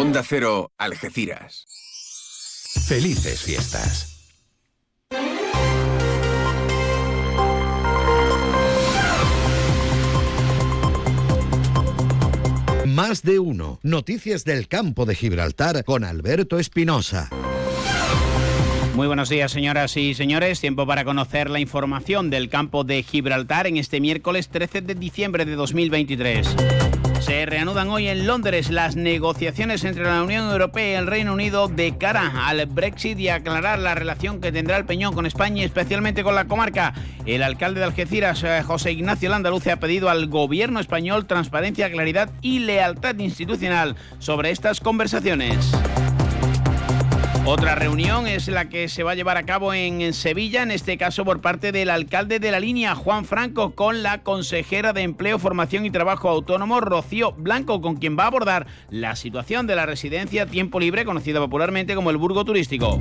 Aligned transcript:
Onda 0.00 0.22
Cero, 0.22 0.70
Algeciras. 0.78 1.66
Felices 2.86 3.42
fiestas. 3.42 4.14
Más 12.86 13.22
de 13.22 13.40
uno. 13.40 13.80
Noticias 13.82 14.44
del 14.44 14.68
campo 14.68 15.04
de 15.04 15.16
Gibraltar 15.16 15.82
con 15.82 16.04
Alberto 16.04 16.60
Espinosa. 16.60 17.28
Muy 18.94 19.08
buenos 19.08 19.28
días, 19.28 19.50
señoras 19.50 19.96
y 19.96 20.14
señores. 20.14 20.60
Tiempo 20.60 20.86
para 20.86 21.04
conocer 21.04 21.50
la 21.50 21.58
información 21.58 22.30
del 22.30 22.48
campo 22.48 22.84
de 22.84 23.02
Gibraltar 23.02 23.66
en 23.66 23.76
este 23.76 24.00
miércoles 24.00 24.48
13 24.48 24.80
de 24.80 24.94
diciembre 24.94 25.44
de 25.44 25.56
2023. 25.56 26.54
Se 27.20 27.46
reanudan 27.46 27.88
hoy 27.88 28.08
en 28.08 28.26
Londres 28.26 28.70
las 28.70 28.94
negociaciones 28.94 29.84
entre 29.84 30.04
la 30.04 30.22
Unión 30.22 30.50
Europea 30.50 30.92
y 30.92 30.94
el 30.94 31.06
Reino 31.06 31.32
Unido 31.32 31.68
de 31.68 31.96
cara 31.98 32.46
al 32.46 32.64
Brexit 32.66 33.18
y 33.18 33.28
aclarar 33.28 33.80
la 33.80 33.94
relación 33.94 34.40
que 34.40 34.52
tendrá 34.52 34.76
el 34.76 34.84
Peñón 34.84 35.14
con 35.14 35.26
España 35.26 35.62
y 35.62 35.64
especialmente 35.64 36.22
con 36.22 36.34
la 36.34 36.46
comarca. 36.46 36.94
El 37.26 37.42
alcalde 37.42 37.80
de 37.80 37.86
Algeciras, 37.86 38.42
eh, 38.44 38.62
José 38.62 38.92
Ignacio 38.92 39.28
Landaluce, 39.30 39.72
ha 39.72 39.80
pedido 39.80 40.08
al 40.08 40.28
gobierno 40.28 40.80
español 40.80 41.26
transparencia, 41.26 41.90
claridad 41.90 42.30
y 42.40 42.60
lealtad 42.60 43.18
institucional 43.18 43.96
sobre 44.18 44.50
estas 44.50 44.80
conversaciones. 44.80 45.72
Otra 47.50 47.74
reunión 47.74 48.26
es 48.26 48.46
la 48.48 48.68
que 48.68 48.90
se 48.90 49.02
va 49.02 49.12
a 49.12 49.14
llevar 49.14 49.38
a 49.38 49.46
cabo 49.46 49.72
en 49.72 50.12
Sevilla, 50.12 50.62
en 50.62 50.70
este 50.70 50.98
caso 50.98 51.24
por 51.24 51.40
parte 51.40 51.72
del 51.72 51.88
alcalde 51.88 52.40
de 52.40 52.50
la 52.50 52.60
línea, 52.60 52.94
Juan 52.94 53.24
Franco, 53.24 53.70
con 53.70 54.02
la 54.02 54.22
consejera 54.22 54.92
de 54.92 55.00
Empleo, 55.00 55.38
Formación 55.38 55.86
y 55.86 55.90
Trabajo 55.90 56.28
Autónomo, 56.28 56.78
Rocío 56.82 57.32
Blanco, 57.32 57.80
con 57.80 57.96
quien 57.96 58.18
va 58.18 58.24
a 58.24 58.26
abordar 58.26 58.66
la 58.90 59.16
situación 59.16 59.66
de 59.66 59.76
la 59.76 59.86
residencia 59.86 60.44
Tiempo 60.44 60.78
Libre, 60.78 61.06
conocida 61.06 61.40
popularmente 61.40 61.94
como 61.94 62.10
el 62.10 62.18
Burgo 62.18 62.44
Turístico. 62.44 63.00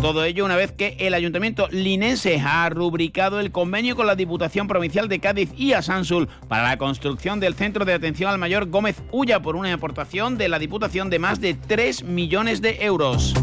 Todo 0.00 0.24
ello 0.24 0.44
una 0.44 0.54
vez 0.54 0.70
que 0.70 0.96
el 1.00 1.12
ayuntamiento 1.12 1.66
linense 1.72 2.40
ha 2.40 2.68
rubricado 2.68 3.40
el 3.40 3.50
convenio 3.50 3.96
con 3.96 4.06
la 4.06 4.14
Diputación 4.14 4.68
Provincial 4.68 5.08
de 5.08 5.18
Cádiz 5.18 5.50
y 5.56 5.72
Asansul 5.72 6.28
para 6.46 6.62
la 6.62 6.78
construcción 6.78 7.40
del 7.40 7.54
Centro 7.54 7.84
de 7.84 7.94
Atención 7.94 8.30
al 8.30 8.38
Mayor 8.38 8.66
Gómez 8.66 9.02
Ulla 9.10 9.42
por 9.42 9.56
una 9.56 9.74
aportación 9.74 10.38
de 10.38 10.48
la 10.48 10.60
Diputación 10.60 11.10
de 11.10 11.18
más 11.18 11.40
de 11.40 11.54
3 11.54 12.04
millones 12.04 12.62
de 12.62 12.84
euros. 12.84 13.34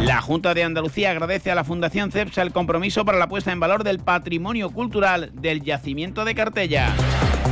La 0.00 0.20
Junta 0.20 0.52
de 0.52 0.64
Andalucía 0.64 1.12
agradece 1.12 1.52
a 1.52 1.54
la 1.54 1.62
Fundación 1.62 2.10
CEPSA 2.10 2.42
el 2.42 2.52
compromiso 2.52 3.04
para 3.04 3.18
la 3.18 3.28
puesta 3.28 3.52
en 3.52 3.60
valor 3.60 3.84
del 3.84 4.00
patrimonio 4.00 4.70
cultural 4.70 5.30
del 5.34 5.62
yacimiento 5.62 6.24
de 6.24 6.34
Cartella. 6.34 6.92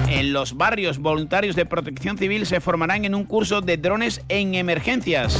En 0.09 0.33
los 0.33 0.57
barrios 0.57 0.99
voluntarios 0.99 1.55
de 1.55 1.65
protección 1.65 2.19
civil 2.19 2.45
se 2.45 2.61
formarán 2.61 3.05
en 3.05 3.15
un 3.15 3.25
curso 3.25 3.61
de 3.61 3.77
drones 3.77 4.23
en 4.29 4.57
emergencias. 4.57 5.39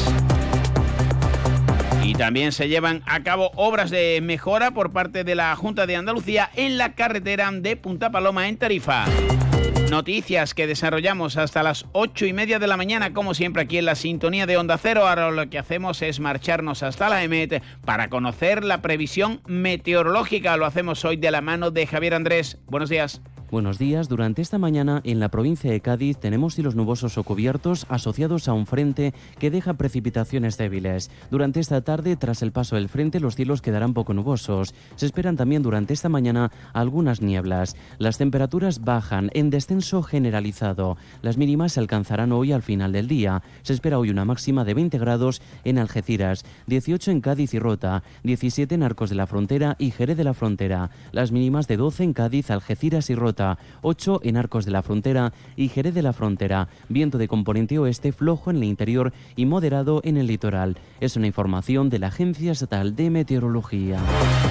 Y 2.09 2.15
también 2.15 2.53
se 2.53 2.69
llevan 2.69 3.03
a 3.05 3.23
cabo 3.23 3.51
obras 3.55 3.91
de 3.91 4.21
mejora 4.23 4.71
por 4.71 4.93
parte 4.93 5.25
de 5.25 5.35
la 5.35 5.55
Junta 5.57 5.87
de 5.87 5.95
Andalucía 5.95 6.49
en 6.57 6.79
la 6.79 6.95
carretera 6.95 7.51
de 7.53 7.77
Punta 7.77 8.11
Paloma 8.11 8.49
en 8.49 8.57
Tarifa. 8.57 9.05
Noticias 9.91 10.55
que 10.55 10.67
desarrollamos 10.67 11.37
hasta 11.37 11.63
las 11.63 11.85
ocho 11.93 12.25
y 12.25 12.33
media 12.33 12.59
de 12.59 12.67
la 12.67 12.79
mañana, 12.79 13.13
como 13.13 13.35
siempre 13.35 13.61
aquí 13.61 13.77
en 13.77 13.85
la 13.85 13.95
sintonía 13.95 14.47
de 14.47 14.57
Onda 14.57 14.79
Cero. 14.79 15.07
Ahora 15.07 15.31
lo 15.31 15.51
que 15.51 15.59
hacemos 15.59 16.01
es 16.01 16.19
marcharnos 16.19 16.83
hasta 16.83 17.11
la 17.11 17.23
EMET 17.23 17.63
para 17.85 18.09
conocer 18.09 18.65
la 18.65 18.81
previsión 18.81 19.43
meteorológica. 19.47 20.57
Lo 20.57 20.65
hacemos 20.65 21.05
hoy 21.05 21.19
de 21.19 21.31
la 21.31 21.43
mano 21.43 21.71
de 21.71 21.87
Javier 21.87 22.15
Andrés. 22.15 22.57
Buenos 22.69 22.89
días. 22.89 23.21
Buenos 23.51 23.79
días. 23.79 24.11
Durante 24.11 24.43
esta 24.43 24.59
mañana 24.59 25.01
en 25.05 25.21
la 25.21 25.31
provincia 25.31 25.71
de 25.71 25.81
Cádiz 25.81 26.19
tenemos 26.19 26.55
cielos 26.55 26.75
nubosos 26.75 27.17
o 27.17 27.25
cubiertos 27.25 27.87
asociados 27.89 28.47
a 28.47 28.53
un 28.53 28.67
frente 28.67 29.15
que 29.39 29.51
deja 29.51 29.73
precipitaciones 29.73 30.59
débiles. 30.59 31.11
Durante 31.31 31.59
esta 31.59 31.81
tarde, 31.81 32.17
tras 32.17 32.43
el 32.43 32.53
paso 32.53 32.77
del 32.77 32.91
frente, 32.91 33.21
los 33.21 33.37
cielos 33.37 33.63
quedarán 33.63 33.95
poco 33.95 34.13
nubosos. 34.13 34.75
Se 34.97 35.07
esperan 35.07 35.39
también 35.39 35.63
durante 35.63 35.95
esta 35.95 36.11
mañana 36.11 36.53
algunas 36.75 37.23
nieblas. 37.23 37.75
Las 37.97 38.19
temperaturas 38.19 38.85
bajan 38.85 39.31
en 39.33 39.49
descenso 39.49 40.03
generalizado. 40.03 40.99
Las 41.23 41.39
mínimas 41.39 41.73
se 41.73 41.81
alcanzarán 41.81 42.33
hoy 42.33 42.53
al 42.53 42.63
final 42.63 42.93
del 42.93 43.09
día. 43.09 43.43
Se 43.63 43.73
espera 43.73 43.99
hoy 43.99 44.11
una 44.11 44.27
máxima 44.27 44.67
de 44.67 44.75
20 44.75 44.99
grados 44.99 45.41
en 45.65 45.79
Algeciras, 45.79 46.45
18 46.67 47.13
en 47.13 47.23
Cádiz 47.23 47.55
y 47.55 47.59
Rota, 47.59 48.03
17 48.25 48.75
en 48.75 48.83
Arcos 48.83 49.09
de 49.09 49.17
la 49.17 49.27
Frontera 49.27 49.75
y 49.79 49.91
Jerez 49.91 50.19
de 50.19 50.25
la 50.25 50.35
Frontera. 50.35 50.91
Las 51.13 51.33
mínimas 51.33 51.67
de 51.67 51.79
12 51.79 52.05
en 52.05 52.13
Cádiz, 52.13 52.51
Algeciras 52.51 53.09
y 53.09 53.15
Rota 53.15 53.38
8 53.83 54.21
en 54.25 54.37
Arcos 54.37 54.65
de 54.65 54.71
la 54.71 54.83
Frontera 54.83 55.33
y 55.57 55.69
Jerez 55.69 55.95
de 55.95 56.03
la 56.03 56.13
Frontera. 56.13 56.69
Viento 56.89 57.19
de 57.19 57.29
componente 57.29 57.79
oeste 57.79 58.13
flojo 58.13 58.51
en 58.51 58.57
el 58.57 58.65
interior 58.65 59.13
y 59.37 59.47
moderado 59.47 60.01
en 60.05 60.17
el 60.17 60.27
litoral. 60.27 60.77
Es 61.01 61.17
una 61.17 61.27
información 61.27 61.91
de 61.91 61.99
la 61.99 62.09
Agencia 62.09 62.53
Estatal 62.53 62.97
de 62.97 63.11
Meteorología. 63.11 63.99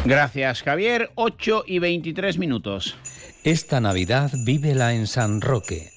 Gracias, 0.06 0.64
Javier. 0.64 1.12
8 1.16 1.64
y 1.68 1.80
23 1.80 2.38
minutos. 2.38 2.96
Esta 3.44 3.82
Navidad 3.82 4.32
vívela 4.46 4.94
en 4.94 5.08
San 5.08 5.42
Roque 5.42 5.97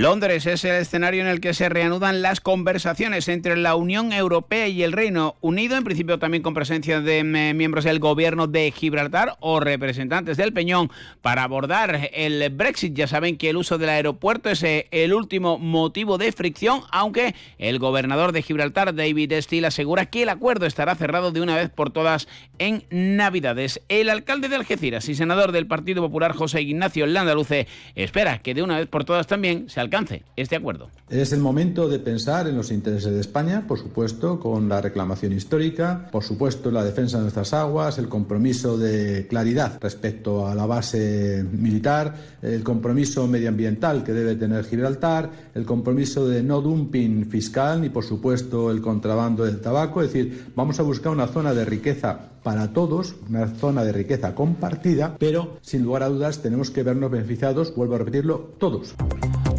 Londres 0.00 0.46
es 0.46 0.64
el 0.64 0.76
escenario 0.76 1.20
en 1.20 1.26
el 1.26 1.42
que 1.42 1.52
se 1.52 1.68
reanudan 1.68 2.22
las 2.22 2.40
conversaciones 2.40 3.28
entre 3.28 3.54
la 3.58 3.74
Unión 3.74 4.14
Europea 4.14 4.66
y 4.66 4.82
el 4.82 4.92
Reino 4.92 5.36
Unido, 5.42 5.76
en 5.76 5.84
principio 5.84 6.18
también 6.18 6.42
con 6.42 6.54
presencia 6.54 7.02
de 7.02 7.18
eh, 7.18 7.52
miembros 7.52 7.84
del 7.84 7.98
gobierno 7.98 8.46
de 8.46 8.70
Gibraltar 8.70 9.36
o 9.40 9.60
representantes 9.60 10.38
del 10.38 10.54
Peñón, 10.54 10.90
para 11.20 11.42
abordar 11.42 12.08
el 12.14 12.48
Brexit. 12.48 12.94
Ya 12.94 13.06
saben 13.08 13.36
que 13.36 13.50
el 13.50 13.58
uso 13.58 13.76
del 13.76 13.90
aeropuerto 13.90 14.48
es 14.48 14.62
eh, 14.62 14.88
el 14.90 15.12
último 15.12 15.58
motivo 15.58 16.16
de 16.16 16.32
fricción, 16.32 16.80
aunque 16.92 17.34
el 17.58 17.78
gobernador 17.78 18.32
de 18.32 18.40
Gibraltar, 18.40 18.94
David 18.94 19.34
Steele, 19.42 19.66
asegura 19.66 20.06
que 20.06 20.22
el 20.22 20.30
acuerdo 20.30 20.64
estará 20.64 20.94
cerrado 20.94 21.30
de 21.30 21.42
una 21.42 21.56
vez 21.56 21.68
por 21.68 21.90
todas 21.90 22.26
en 22.58 22.84
Navidades. 22.88 23.82
El 23.90 24.08
alcalde 24.08 24.48
de 24.48 24.56
Algeciras 24.56 25.10
y 25.10 25.14
senador 25.14 25.52
del 25.52 25.66
Partido 25.66 26.00
Popular, 26.00 26.32
José 26.32 26.62
Ignacio 26.62 27.06
Landaluce, 27.06 27.68
espera 27.94 28.38
que 28.38 28.54
de 28.54 28.62
una 28.62 28.78
vez 28.78 28.88
por 28.88 29.04
todas 29.04 29.26
también 29.26 29.68
se 29.68 29.78
alcance 29.80 29.89
este 30.36 30.56
acuerdo. 30.56 30.88
Es 31.08 31.32
el 31.32 31.40
momento 31.40 31.88
de 31.88 31.98
pensar 31.98 32.46
en 32.46 32.56
los 32.56 32.70
intereses 32.70 33.12
de 33.12 33.20
España, 33.20 33.64
por 33.66 33.78
supuesto, 33.78 34.38
con 34.38 34.68
la 34.68 34.80
reclamación 34.80 35.32
histórica, 35.32 36.08
por 36.12 36.22
supuesto, 36.22 36.70
la 36.70 36.84
defensa 36.84 37.16
de 37.16 37.24
nuestras 37.24 37.52
aguas, 37.52 37.98
el 37.98 38.08
compromiso 38.08 38.78
de 38.78 39.26
claridad 39.28 39.78
respecto 39.80 40.46
a 40.46 40.54
la 40.54 40.66
base 40.66 41.44
militar, 41.52 42.14
el 42.42 42.62
compromiso 42.62 43.26
medioambiental 43.26 44.04
que 44.04 44.12
debe 44.12 44.36
tener 44.36 44.64
Gibraltar, 44.64 45.30
el 45.54 45.64
compromiso 45.64 46.28
de 46.28 46.42
no 46.42 46.60
dumping 46.60 47.26
fiscal 47.26 47.80
ni, 47.80 47.88
por 47.88 48.04
supuesto, 48.04 48.70
el 48.70 48.80
contrabando 48.80 49.44
del 49.44 49.60
tabaco. 49.60 50.02
Es 50.02 50.12
decir, 50.12 50.52
vamos 50.54 50.78
a 50.78 50.82
buscar 50.82 51.12
una 51.12 51.26
zona 51.26 51.52
de 51.52 51.64
riqueza 51.64 52.30
para 52.42 52.72
todos, 52.72 53.16
una 53.28 53.46
zona 53.48 53.84
de 53.84 53.92
riqueza 53.92 54.34
compartida, 54.34 55.16
pero 55.18 55.58
sin 55.62 55.82
lugar 55.82 56.02
a 56.02 56.08
dudas 56.08 56.42
tenemos 56.42 56.70
que 56.70 56.82
vernos 56.82 57.10
beneficiados, 57.10 57.74
vuelvo 57.74 57.96
a 57.96 57.98
repetirlo, 57.98 58.54
todos. 58.58 58.94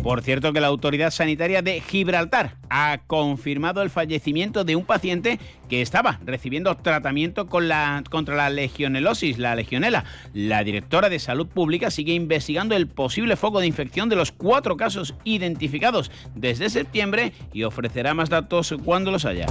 Por 0.03 0.23
cierto 0.23 0.51
que 0.51 0.61
la 0.61 0.67
autoridad 0.67 1.11
sanitaria 1.11 1.61
de 1.61 1.79
Gibraltar 1.79 2.57
ha 2.69 3.01
confirmado 3.05 3.83
el 3.83 3.91
fallecimiento 3.91 4.63
de 4.63 4.75
un 4.75 4.83
paciente 4.83 5.39
que 5.69 5.81
estaba 5.81 6.19
recibiendo 6.25 6.75
tratamiento 6.75 7.47
contra 7.47 8.35
la 8.35 8.49
legionelosis, 8.49 9.37
la 9.37 9.55
legionela. 9.55 10.05
La 10.33 10.63
directora 10.63 11.09
de 11.09 11.19
Salud 11.19 11.47
Pública 11.47 11.91
sigue 11.91 12.13
investigando 12.13 12.75
el 12.75 12.87
posible 12.87 13.35
foco 13.35 13.59
de 13.59 13.67
infección 13.67 14.09
de 14.09 14.15
los 14.15 14.31
cuatro 14.31 14.75
casos 14.75 15.13
identificados 15.23 16.11
desde 16.33 16.69
septiembre 16.69 17.33
y 17.53 17.63
ofrecerá 17.63 18.15
más 18.15 18.29
datos 18.29 18.75
cuando 18.83 19.11
los 19.11 19.25
haya. 19.25 19.45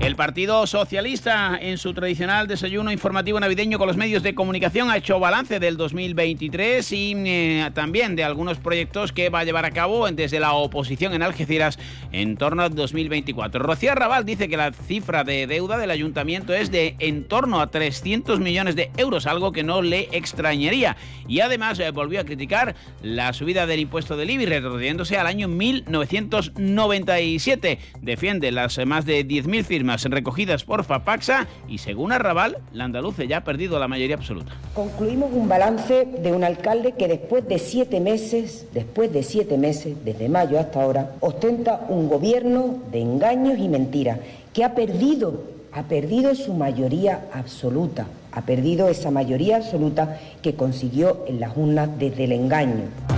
El 0.00 0.14
Partido 0.14 0.64
Socialista, 0.68 1.58
en 1.60 1.76
su 1.76 1.92
tradicional 1.92 2.46
desayuno 2.46 2.92
informativo 2.92 3.40
navideño 3.40 3.78
con 3.78 3.88
los 3.88 3.96
medios 3.96 4.22
de 4.22 4.32
comunicación, 4.32 4.90
ha 4.90 4.96
hecho 4.96 5.18
balance 5.18 5.58
del 5.58 5.76
2023 5.76 6.92
y 6.92 7.14
eh, 7.16 7.68
también 7.74 8.14
de 8.14 8.22
algunos 8.22 8.58
proyectos 8.58 9.10
que 9.12 9.28
va 9.28 9.40
a 9.40 9.44
llevar 9.44 9.64
a 9.64 9.72
cabo 9.72 10.08
desde 10.08 10.38
la 10.38 10.52
oposición 10.52 11.14
en 11.14 11.24
Algeciras 11.24 11.80
en 12.12 12.36
torno 12.36 12.62
al 12.62 12.76
2024. 12.76 13.60
Rocío 13.60 13.92
Raval 13.96 14.24
dice 14.24 14.48
que 14.48 14.56
la 14.56 14.70
cifra 14.72 15.24
de 15.24 15.48
deuda 15.48 15.78
del 15.78 15.90
ayuntamiento 15.90 16.54
es 16.54 16.70
de 16.70 16.94
en 17.00 17.24
torno 17.24 17.60
a 17.60 17.66
300 17.66 18.38
millones 18.38 18.76
de 18.76 18.92
euros, 18.98 19.26
algo 19.26 19.50
que 19.50 19.64
no 19.64 19.82
le 19.82 20.10
extrañaría. 20.12 20.96
Y 21.26 21.40
además 21.40 21.80
eh, 21.80 21.90
volvió 21.90 22.20
a 22.20 22.24
criticar 22.24 22.76
la 23.02 23.32
subida 23.32 23.66
del 23.66 23.80
impuesto 23.80 24.16
del 24.16 24.30
IBI, 24.30 24.46
retrocediéndose 24.46 25.18
al 25.18 25.26
año 25.26 25.48
1997. 25.48 27.80
Defiende 28.00 28.52
las 28.52 28.78
más 28.86 29.04
de 29.04 29.26
10.000 29.26 29.64
firmas 29.64 29.87
recogidas 29.96 30.64
por 30.64 30.84
FAPAXA 30.84 31.46
y 31.68 31.78
según 31.78 32.12
Arrabal, 32.12 32.58
la 32.72 32.84
andaluce 32.84 33.26
ya 33.26 33.38
ha 33.38 33.44
perdido 33.44 33.78
la 33.78 33.88
mayoría 33.88 34.16
absoluta. 34.16 34.52
Concluimos 34.74 35.30
un 35.32 35.48
balance 35.48 36.06
de 36.06 36.32
un 36.32 36.44
alcalde 36.44 36.92
que 36.92 37.08
después 37.08 37.48
de 37.48 37.58
siete 37.58 38.00
meses, 38.00 38.66
después 38.72 39.12
de 39.12 39.22
siete 39.22 39.56
meses, 39.56 39.96
desde 40.04 40.28
mayo 40.28 40.58
hasta 40.58 40.82
ahora, 40.82 41.12
ostenta 41.20 41.86
un 41.88 42.08
gobierno 42.08 42.78
de 42.92 43.00
engaños 43.00 43.58
y 43.58 43.68
mentiras, 43.68 44.18
que 44.52 44.64
ha 44.64 44.74
perdido, 44.74 45.44
ha 45.72 45.84
perdido 45.84 46.34
su 46.34 46.54
mayoría 46.54 47.26
absoluta, 47.32 48.06
ha 48.32 48.42
perdido 48.42 48.88
esa 48.88 49.10
mayoría 49.10 49.56
absoluta 49.56 50.18
que 50.42 50.54
consiguió 50.54 51.24
en 51.26 51.40
las 51.40 51.56
urnas 51.56 51.88
desde 51.98 52.24
el 52.24 52.32
engaño. 52.32 53.17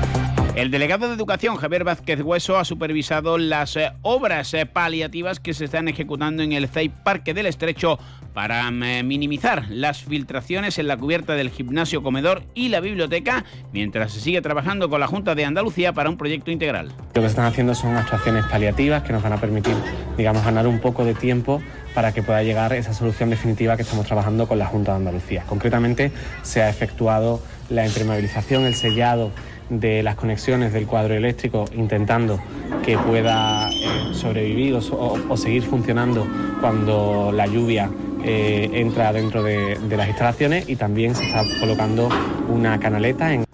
El 0.56 0.72
delegado 0.72 1.06
de 1.06 1.14
Educación, 1.14 1.56
Javier 1.56 1.84
Vázquez 1.84 2.20
Hueso, 2.22 2.58
ha 2.58 2.64
supervisado 2.64 3.38
las 3.38 3.76
eh, 3.76 3.92
obras 4.02 4.52
eh, 4.52 4.66
paliativas 4.66 5.38
que 5.38 5.54
se 5.54 5.66
están 5.66 5.86
ejecutando 5.86 6.42
en 6.42 6.52
el 6.52 6.68
CEI 6.68 6.88
Parque 6.88 7.34
del 7.34 7.46
Estrecho 7.46 8.00
para 8.34 8.68
mm, 8.68 9.06
minimizar 9.06 9.66
las 9.70 10.02
filtraciones 10.02 10.78
en 10.78 10.88
la 10.88 10.96
cubierta 10.96 11.34
del 11.34 11.50
gimnasio 11.50 12.02
comedor 12.02 12.42
y 12.54 12.68
la 12.68 12.80
biblioteca, 12.80 13.44
mientras 13.72 14.12
se 14.12 14.20
sigue 14.20 14.42
trabajando 14.42 14.90
con 14.90 14.98
la 14.98 15.06
Junta 15.06 15.36
de 15.36 15.44
Andalucía 15.44 15.92
para 15.92 16.10
un 16.10 16.16
proyecto 16.16 16.50
integral. 16.50 16.92
Lo 17.14 17.22
que 17.22 17.28
están 17.28 17.44
haciendo 17.44 17.74
son 17.76 17.96
actuaciones 17.96 18.44
paliativas 18.46 19.04
que 19.04 19.12
nos 19.12 19.22
van 19.22 19.32
a 19.32 19.40
permitir, 19.40 19.74
digamos, 20.18 20.44
ganar 20.44 20.66
un 20.66 20.80
poco 20.80 21.04
de 21.04 21.14
tiempo 21.14 21.62
para 21.94 22.12
que 22.12 22.24
pueda 22.24 22.42
llegar 22.42 22.72
esa 22.72 22.92
solución 22.92 23.30
definitiva 23.30 23.76
que 23.76 23.82
estamos 23.82 24.04
trabajando 24.04 24.48
con 24.48 24.58
la 24.58 24.66
Junta 24.66 24.92
de 24.92 24.98
Andalucía. 24.98 25.44
Concretamente, 25.48 26.10
se 26.42 26.60
ha 26.60 26.68
efectuado 26.68 27.40
la 27.68 27.86
impermeabilización, 27.86 28.64
el 28.64 28.74
sellado 28.74 29.30
de 29.70 30.02
las 30.02 30.16
conexiones 30.16 30.72
del 30.72 30.86
cuadro 30.86 31.14
eléctrico, 31.14 31.64
intentando 31.74 32.38
que 32.84 32.98
pueda 32.98 33.70
eh, 33.70 34.12
sobrevivir 34.12 34.74
o, 34.74 35.36
seguir 35.36 35.62
funcionando 35.62 36.26
cuando 36.60 37.32
la 37.32 37.46
lluvia 37.46 37.90
eh, 38.24 38.68
entra 38.74 39.12
dentro 39.12 39.42
de, 39.42 39.78
de 39.78 39.96
las 39.96 40.08
instalaciones 40.08 40.68
y 40.68 40.76
también 40.76 41.14
se 41.14 41.24
está 41.24 41.42
colocando 41.60 42.08
una 42.48 42.78
canaleta 42.78 43.32
en 43.32 43.44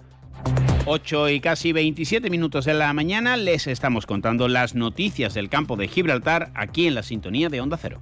8 0.89 1.29
y 1.29 1.41
casi 1.41 1.73
27 1.73 2.29
minutos 2.29 2.63
de 2.63 2.73
la 2.73 2.93
mañana 2.93 3.35
les 3.35 3.67
estamos 3.67 4.05
contando 4.05 4.47
las 4.47 4.73
noticias 4.73 5.33
del 5.33 5.49
campo 5.49 5.75
de 5.75 5.89
Gibraltar 5.89 6.49
aquí 6.55 6.87
en 6.87 6.95
la 6.95 7.03
sintonía 7.03 7.49
de 7.49 7.59
Onda 7.59 7.77
Cero. 7.77 7.99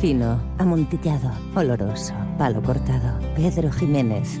Fino, 0.00 0.40
amontillado, 0.58 1.32
oloroso, 1.54 2.14
palo 2.36 2.60
cortado. 2.62 3.20
Pedro 3.36 3.70
Jiménez. 3.70 4.40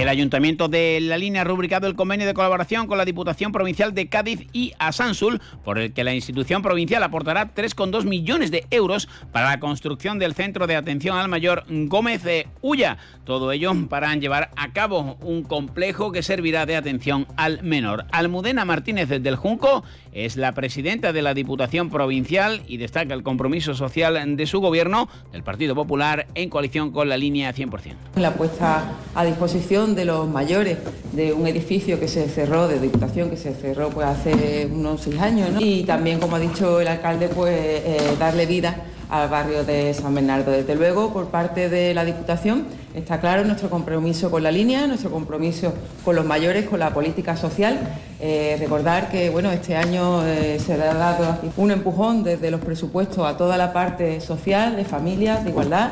El 0.00 0.08
Ayuntamiento 0.08 0.68
de 0.68 0.98
La 1.02 1.18
Línea 1.18 1.42
ha 1.42 1.44
rubricado 1.44 1.86
el 1.86 1.94
convenio 1.94 2.26
de 2.26 2.32
colaboración 2.32 2.86
con 2.86 2.96
la 2.96 3.04
Diputación 3.04 3.52
Provincial 3.52 3.92
de 3.92 4.08
Cádiz 4.08 4.46
y 4.50 4.72
Asansul, 4.78 5.42
por 5.62 5.78
el 5.78 5.92
que 5.92 6.04
la 6.04 6.14
institución 6.14 6.62
provincial 6.62 7.02
aportará 7.02 7.54
3,2 7.54 8.04
millones 8.04 8.50
de 8.50 8.66
euros 8.70 9.10
para 9.30 9.50
la 9.50 9.60
construcción 9.60 10.18
del 10.18 10.32
Centro 10.32 10.66
de 10.66 10.76
Atención 10.76 11.18
al 11.18 11.28
Mayor 11.28 11.64
Gómez 11.68 12.22
de 12.22 12.48
Ulla. 12.62 12.96
Todo 13.24 13.52
ello 13.52 13.74
para 13.90 14.14
llevar 14.14 14.50
a 14.56 14.72
cabo 14.72 15.18
un 15.20 15.42
complejo 15.42 16.12
que 16.12 16.22
servirá 16.22 16.64
de 16.64 16.76
atención 16.76 17.26
al 17.36 17.62
menor. 17.62 18.06
Almudena 18.10 18.64
Martínez 18.64 19.10
del 19.10 19.36
Junco 19.36 19.84
es 20.12 20.38
la 20.38 20.54
presidenta 20.54 21.12
de 21.12 21.20
la 21.20 21.34
Diputación 21.34 21.90
Provincial 21.90 22.62
y 22.66 22.78
destaca 22.78 23.12
el 23.12 23.22
compromiso 23.22 23.74
social 23.74 24.36
de 24.36 24.46
su 24.46 24.60
gobierno, 24.60 25.10
del 25.30 25.42
Partido 25.42 25.74
Popular, 25.74 26.26
en 26.34 26.48
coalición 26.48 26.90
con 26.90 27.10
la 27.10 27.18
línea 27.18 27.54
100%. 27.54 27.96
La 28.16 28.32
puesta 28.32 28.94
a 29.14 29.24
disposición 29.26 29.89
de 29.94 30.04
los 30.04 30.28
mayores 30.28 30.78
de 31.12 31.32
un 31.32 31.46
edificio 31.46 31.98
que 31.98 32.08
se 32.08 32.28
cerró, 32.28 32.68
de 32.68 32.78
Diputación, 32.78 33.30
que 33.30 33.36
se 33.36 33.52
cerró 33.54 33.90
pues 33.90 34.06
hace 34.06 34.68
unos 34.72 35.02
seis 35.02 35.20
años, 35.20 35.50
y 35.58 35.84
también, 35.84 36.20
como 36.20 36.36
ha 36.36 36.40
dicho 36.40 36.80
el 36.80 36.88
alcalde, 36.88 37.28
pues 37.28 37.54
eh, 37.56 37.98
darle 38.18 38.46
vida 38.46 38.76
al 39.10 39.28
barrio 39.28 39.64
de 39.64 39.92
San 39.92 40.14
Bernardo. 40.14 40.52
Desde 40.52 40.74
luego, 40.76 41.12
por 41.12 41.26
parte 41.26 41.68
de 41.68 41.92
la 41.94 42.04
Diputación, 42.04 42.66
está 42.94 43.20
claro 43.20 43.44
nuestro 43.44 43.68
compromiso 43.68 44.30
con 44.30 44.42
la 44.42 44.52
línea, 44.52 44.86
nuestro 44.86 45.10
compromiso 45.10 45.74
con 46.04 46.14
los 46.14 46.24
mayores, 46.24 46.68
con 46.68 46.78
la 46.78 46.94
política 46.94 47.36
social. 47.36 47.78
Eh, 48.20 48.56
recordar 48.60 49.10
que 49.10 49.30
bueno, 49.30 49.50
este 49.50 49.76
año 49.76 50.24
eh, 50.26 50.58
se 50.64 50.74
ha 50.74 50.94
dado 50.94 51.38
un 51.56 51.72
empujón 51.72 52.22
desde 52.22 52.50
los 52.50 52.60
presupuestos 52.60 53.26
a 53.26 53.36
toda 53.36 53.56
la 53.56 53.72
parte 53.72 54.20
social, 54.20 54.76
de 54.76 54.84
familias, 54.84 55.44
de 55.44 55.50
igualdad, 55.50 55.90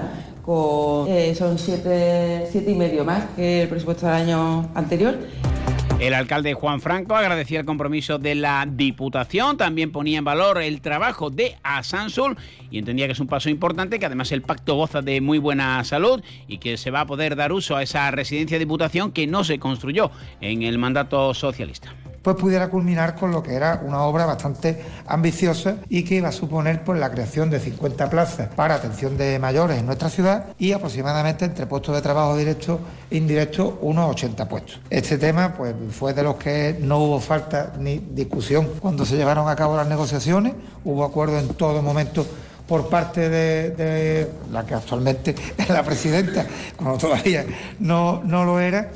eh, 1.08 1.34
son 1.34 1.58
siete, 1.58 2.46
siete 2.50 2.70
y 2.70 2.74
medio 2.74 3.04
más 3.04 3.24
que 3.36 3.62
el 3.62 3.68
presupuesto 3.68 4.06
del 4.06 4.14
año 4.14 4.70
anterior. 4.74 5.18
El 6.00 6.14
alcalde 6.14 6.54
Juan 6.54 6.80
Franco 6.80 7.16
agradecía 7.16 7.58
el 7.58 7.66
compromiso 7.66 8.18
de 8.18 8.36
la 8.36 8.64
Diputación, 8.70 9.56
también 9.56 9.90
ponía 9.90 10.18
en 10.18 10.24
valor 10.24 10.62
el 10.62 10.80
trabajo 10.80 11.28
de 11.28 11.56
Asansul 11.64 12.36
y 12.70 12.78
entendía 12.78 13.06
que 13.06 13.12
es 13.12 13.20
un 13.20 13.26
paso 13.26 13.50
importante, 13.50 13.98
que 13.98 14.06
además 14.06 14.30
el 14.30 14.42
pacto 14.42 14.76
goza 14.76 15.02
de 15.02 15.20
muy 15.20 15.38
buena 15.38 15.82
salud 15.82 16.22
y 16.46 16.58
que 16.58 16.76
se 16.76 16.92
va 16.92 17.00
a 17.00 17.06
poder 17.06 17.34
dar 17.34 17.52
uso 17.52 17.76
a 17.76 17.82
esa 17.82 18.10
residencia 18.12 18.54
de 18.54 18.64
Diputación 18.64 19.10
que 19.10 19.26
no 19.26 19.42
se 19.42 19.58
construyó 19.58 20.12
en 20.40 20.62
el 20.62 20.78
mandato 20.78 21.34
socialista 21.34 21.92
pues 22.22 22.36
pudiera 22.36 22.68
culminar 22.68 23.14
con 23.14 23.30
lo 23.30 23.42
que 23.42 23.54
era 23.54 23.82
una 23.84 24.02
obra 24.02 24.26
bastante 24.26 24.82
ambiciosa 25.06 25.76
y 25.88 26.02
que 26.04 26.16
iba 26.16 26.28
a 26.28 26.32
suponer 26.32 26.84
pues, 26.84 26.98
la 26.98 27.10
creación 27.10 27.50
de 27.50 27.60
50 27.60 28.10
plazas 28.10 28.48
para 28.54 28.74
atención 28.74 29.16
de 29.16 29.38
mayores 29.38 29.78
en 29.78 29.86
nuestra 29.86 30.10
ciudad 30.10 30.46
y 30.58 30.72
aproximadamente 30.72 31.44
entre 31.44 31.66
puestos 31.66 31.94
de 31.94 32.02
trabajo 32.02 32.36
directos 32.36 32.80
e 33.10 33.16
indirectos 33.16 33.74
unos 33.80 34.10
80 34.10 34.48
puestos. 34.48 34.80
Este 34.90 35.18
tema 35.18 35.54
pues, 35.54 35.74
fue 35.90 36.14
de 36.14 36.22
los 36.22 36.36
que 36.36 36.78
no 36.80 36.98
hubo 36.98 37.20
falta 37.20 37.72
ni 37.78 37.98
discusión 37.98 38.68
cuando 38.80 39.04
se 39.04 39.16
llevaron 39.16 39.48
a 39.48 39.56
cabo 39.56 39.76
las 39.76 39.88
negociaciones, 39.88 40.54
hubo 40.84 41.04
acuerdo 41.04 41.38
en 41.38 41.48
todo 41.48 41.82
momento 41.82 42.26
por 42.68 42.88
parte 42.88 43.30
de, 43.30 44.28
la 44.52 44.64
que 44.64 44.74
actualmente 44.74 45.34
es 45.56 45.68
la 45.70 45.82
presidenta, 45.82 46.46
cuando 46.76 46.98
todavía 46.98 47.46
no, 47.80 48.22
no 48.24 48.44
lo 48.44 48.60
era. 48.60 48.90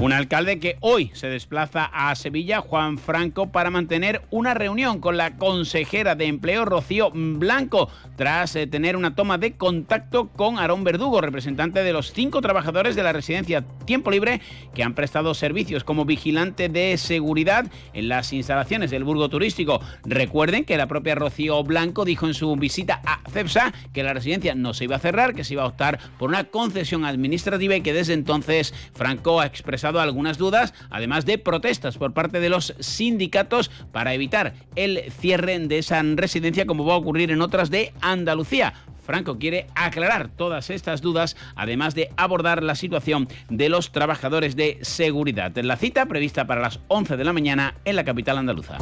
Un 0.00 0.12
alcalde 0.12 0.60
que 0.60 0.76
hoy 0.78 1.10
se 1.12 1.26
desplaza 1.26 1.90
a 1.92 2.14
Sevilla, 2.14 2.60
Juan 2.60 2.98
Franco, 2.98 3.50
para 3.50 3.70
mantener 3.70 4.22
una 4.30 4.54
reunión 4.54 5.00
con 5.00 5.16
la 5.16 5.36
consejera 5.36 6.14
de 6.14 6.26
empleo 6.26 6.64
Rocío 6.64 7.10
Blanco, 7.12 7.90
tras 8.14 8.54
eh, 8.54 8.68
tener 8.68 8.94
una 8.94 9.16
toma 9.16 9.38
de 9.38 9.56
contacto 9.56 10.28
con 10.28 10.56
Aarón 10.56 10.84
Verdugo, 10.84 11.20
representante 11.20 11.82
de 11.82 11.92
los 11.92 12.12
cinco 12.12 12.40
trabajadores 12.40 12.94
de 12.94 13.02
la 13.02 13.12
residencia 13.12 13.64
Tiempo 13.86 14.12
Libre 14.12 14.40
que 14.72 14.84
han 14.84 14.94
prestado 14.94 15.34
servicios 15.34 15.82
como 15.82 16.04
vigilante 16.04 16.68
de 16.68 16.96
seguridad 16.96 17.66
en 17.92 18.08
las 18.08 18.32
instalaciones 18.32 18.92
del 18.92 19.02
Burgo 19.02 19.28
Turístico. 19.28 19.80
Recuerden 20.04 20.64
que 20.64 20.76
la 20.76 20.86
propia 20.86 21.16
Rocío 21.16 21.64
Blanco 21.64 22.04
dijo 22.04 22.28
en 22.28 22.34
su 22.34 22.54
visita 22.54 23.02
a 23.04 23.18
CEPSA 23.28 23.72
que 23.92 24.04
la 24.04 24.14
residencia 24.14 24.54
no 24.54 24.74
se 24.74 24.84
iba 24.84 24.94
a 24.94 25.00
cerrar, 25.00 25.34
que 25.34 25.42
se 25.42 25.54
iba 25.54 25.64
a 25.64 25.68
optar 25.68 25.98
por 26.18 26.28
una 26.28 26.44
concesión 26.44 27.04
administrativa 27.04 27.74
y 27.74 27.80
que 27.80 27.92
desde 27.92 28.14
entonces 28.14 28.72
Franco 28.94 29.40
ha 29.40 29.46
expresado 29.46 29.87
algunas 29.96 30.38
dudas, 30.38 30.74
además 30.90 31.24
de 31.24 31.38
protestas 31.38 31.96
por 31.96 32.12
parte 32.12 32.40
de 32.40 32.48
los 32.48 32.74
sindicatos 32.80 33.70
para 33.92 34.14
evitar 34.14 34.54
el 34.76 35.10
cierre 35.10 35.58
de 35.58 35.78
esa 35.78 36.02
residencia 36.02 36.66
como 36.66 36.84
va 36.84 36.94
a 36.94 36.98
ocurrir 36.98 37.30
en 37.30 37.42
otras 37.42 37.70
de 37.70 37.92
Andalucía. 38.00 38.74
Franco 39.08 39.38
quiere 39.38 39.68
aclarar 39.74 40.28
todas 40.28 40.68
estas 40.68 41.00
dudas, 41.00 41.34
además 41.56 41.94
de 41.94 42.10
abordar 42.18 42.62
la 42.62 42.74
situación 42.74 43.26
de 43.48 43.70
los 43.70 43.90
trabajadores 43.90 44.54
de 44.54 44.78
seguridad. 44.82 45.56
La 45.56 45.76
cita 45.76 46.04
prevista 46.04 46.46
para 46.46 46.60
las 46.60 46.80
11 46.88 47.16
de 47.16 47.24
la 47.24 47.32
mañana 47.32 47.74
en 47.86 47.96
la 47.96 48.04
capital 48.04 48.36
andaluza. 48.36 48.76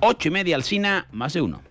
8 0.00 0.28
y 0.28 0.30
media 0.32 0.56
al 0.56 0.64
SINA, 0.64 1.06
más 1.12 1.34
de 1.34 1.42
uno. 1.42 1.69